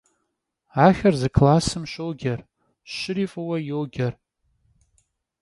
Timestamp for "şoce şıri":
1.93-3.25